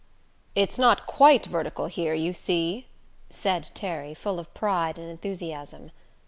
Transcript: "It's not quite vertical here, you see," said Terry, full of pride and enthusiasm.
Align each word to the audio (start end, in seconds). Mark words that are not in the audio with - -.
"It's 0.55 0.79
not 0.79 1.05
quite 1.05 1.45
vertical 1.45 1.85
here, 1.85 2.15
you 2.15 2.33
see," 2.33 2.87
said 3.29 3.69
Terry, 3.75 4.15
full 4.15 4.39
of 4.39 4.51
pride 4.55 4.97
and 4.97 5.07
enthusiasm. 5.07 5.91